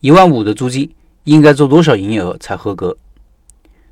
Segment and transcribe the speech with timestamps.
[0.00, 0.88] 一万五的租金
[1.24, 2.96] 应该做多少营业额才合格？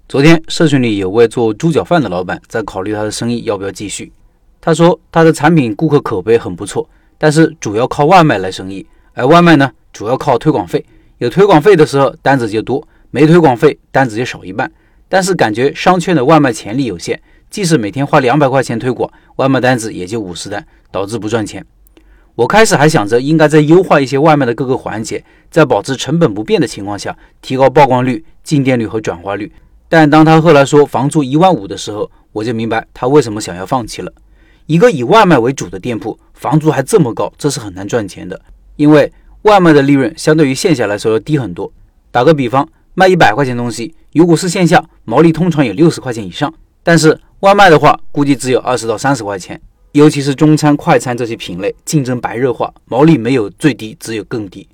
[0.08, 4.12] 昨天社群里有位做猪脚饭的老板在考虑他的生意要不要继续。
[4.60, 6.88] 他说他的产品顾客口碑很不错，
[7.18, 10.84] 但是主要靠外卖来生意，而外卖呢主要靠推广费。
[11.18, 14.70] 有推广费的时候单子就多，没推广费单子就少一半。
[15.08, 17.20] 但是感觉商圈的外卖潜力有限，
[17.50, 21.66] 即使每天花两百块钱推广，外卖单子也就五十单，导致不赚钱。
[22.36, 29.50] 我开始还想着应该再优化一些外卖的各个环节，在保持成本不变的情况下，提高曝光率、进店率和转化率。
[29.88, 34.12] 但当他后来说房租一万五的时候，我就明白他为什么想要放弃了。
[34.66, 38.38] 一个以外卖为主的店铺，房租还这么高，这是很难赚钱的。
[38.76, 39.10] 因为
[39.42, 41.72] 外卖的利润相对于线下来说要低很多。
[42.10, 49.58] 打个比方，卖一百块钱东西，如果是线下，毛利通常有六十块钱以上，但是外卖的话，估计只有二十到三十块钱。
[49.92, 54.68] 尤其是中餐、快餐这些品类，竞争白热化，毛利没有最低，只有更低。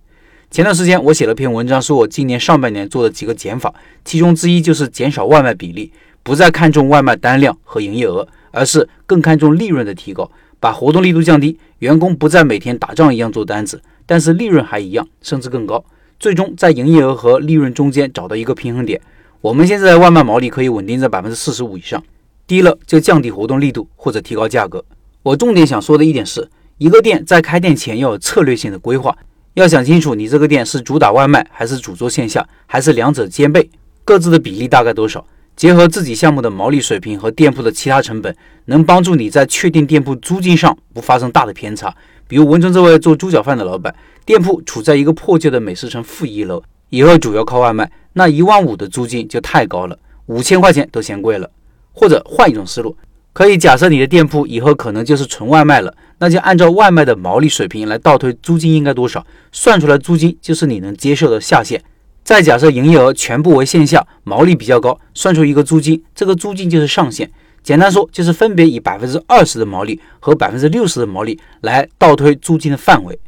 [0.50, 3.72] 前段时间我写了篇文章，说我今年上半年做的几个减法，
[4.04, 5.90] 其中之一就是减少外卖比例，
[6.22, 15.82] 不再看重外卖单量和营业额，而是更看重利润的提高，把活动力度降低，员工不再每天打仗一样做单子，但是利润还一样，甚至更高，
[16.18, 19.00] 最终在营业额和利润中间找到一个平衡点。
[19.40, 22.02] 我们现在外卖毛利可以稳定在百分之四十五以上，
[22.46, 24.84] 低了就降低活动力度或者提高价格。
[25.22, 29.16] 我重点想说的一点是，一个店在开店前要有策略性的规划，
[29.54, 33.70] 要想清楚你这个店是主打外卖，还是主做线下，还是两者兼备，
[34.04, 35.24] 各自的比例大概多少？
[35.54, 38.34] 结合自己项目的毛利水平和店铺的其他成本，
[38.64, 41.94] 能帮助你在确定店铺租金上不发生大的偏差。
[42.26, 43.94] 比如文中这位做猪脚饭的老板，
[44.26, 51.48] 店铺处在一个破旧的美食城负一楼，以后主要靠外卖，那一万五的租金就太高了，五千块钱都嫌贵了。
[51.92, 52.96] 或者换一种思路。
[53.32, 61.82] 可以假设你的店铺以后可能就是纯外卖了，那就按照外卖的毛利水平来倒推租金应该多少，算出来租金就是你能接受的下限。
[62.22, 67.28] 再假设营业额全部为线下，毛利比较高，算出一个租金，这个租金就是上限。
[67.62, 73.18] 简单说就是分别以百分之二十的毛利和百分之六十的毛利来倒推租金的范围。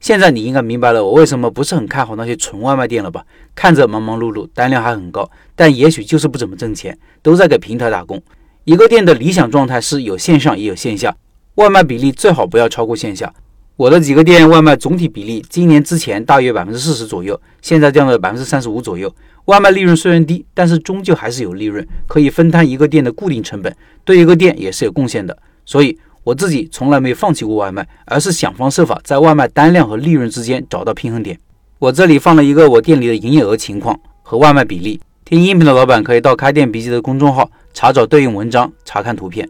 [0.00, 3.22] 现在你应该明白了我为什么不是很看好那些纯外卖店了吧？
[3.54, 8.22] 看着忙忙碌碌，单量还很高，但也许就是不怎么挣钱，都在给平台打工。
[8.64, 11.16] 一个店的理想状态是有线上也有线下，
[11.54, 13.32] 外卖比例最好不要超过线下。
[13.76, 19.10] 我的几个店外卖总体比例，今年之前大约百分之四十左右，现在降到百分之三十五左右。
[19.46, 25.36] 外卖利润虽然低，但是终究还是有利润，可以分摊一个店的固定成本，对一个店也是有贡献的。
[25.64, 31.38] 所以我自己从来没有放弃过外卖，而是想方设法在外卖单量和利润之间找到平衡点。
[31.78, 35.00] 我这里放了一个我店里的营业额情况和外卖比例。
[35.24, 39.48] 听音频的老板可以到开店笔记的公众号查找对应文章，查看图片。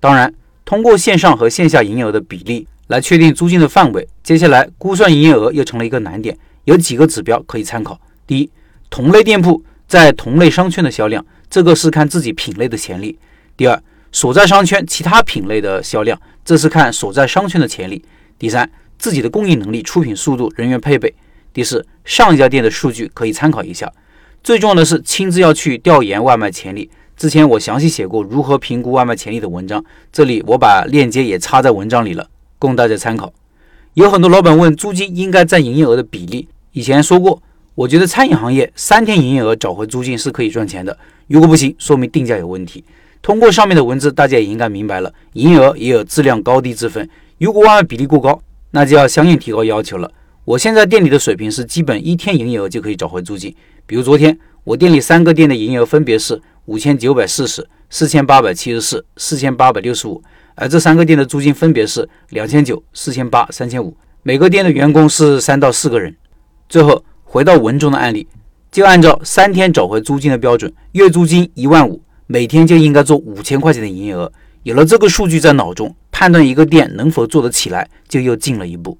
[0.00, 0.32] 当然，
[0.64, 4.06] 通过线上和线下营业额的比例来确定租金的范围。
[4.22, 8.00] 接下来估算营业额又成了一个难点，有几个指标可以参考。
[8.26, 8.50] 第一，
[8.90, 13.18] 同类店铺在同类商圈的销量，这个是看自己品类的潜力。
[13.56, 18.04] 第二，所在商圈其他品类的销量，这是看所在商圈的潜力。
[18.38, 21.12] 第三，自己的供应能力、出品速度、人员配备。
[21.52, 23.90] 第四，上一家店的数据可以参考一下。
[24.42, 26.90] 最重要的是亲自要去调研外卖潜力。
[27.16, 29.82] 之前我详细写过如何评估外卖潜力的文章，
[30.12, 32.28] 这里我把链接也插在文章里了，
[32.58, 33.32] 供大家参考。
[33.94, 37.40] 有很多老板问租金应该占营业额的比例，以前说过，
[37.74, 40.96] 我觉得餐饮行业三天营业额找回租金是可以赚钱的。
[41.26, 42.84] 如果不行，说明定价有问题。
[43.22, 47.08] 通过上面的文字，大家也应该明白了，营业额也有质量高低之分。
[47.38, 48.38] 如果外卖比例过高，
[48.72, 50.12] 那就要相应提高要求了。
[50.44, 53.52] 我现在店里的水平是基本一天营业额就可以找回租金。
[53.86, 60.20] 比如昨天我店里三个店的营业额分别是五千九百四十四千八百七十四四千八百六十五，
[60.56, 63.96] 而这三个店的租金分别是两千九四千八三千五。
[64.24, 66.12] 每个店的员工是三到四个人。
[66.68, 68.26] 最后回到文中的案例，
[68.72, 74.32] 就按照三天找回租金的标准，月租金一万五，每天就应该做五千块钱的营业额。
[74.64, 78.98] 有了这个数据在脑中，判断一个店能否做得起来，就又近了一步。